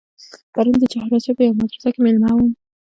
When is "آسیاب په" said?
1.17-1.43